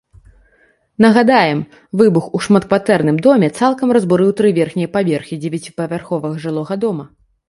Нагадаем, 1.03 1.59
выбух 2.01 2.25
у 2.39 2.41
шматкватэрным 2.45 3.17
доме 3.27 3.49
цалкам 3.59 3.93
разбурыў 3.97 4.31
тры 4.39 4.55
верхнія 4.59 4.89
паверхі 4.97 5.35
дзевяціпавярховага 5.45 6.41
жылога 6.47 6.75
дома. 6.87 7.05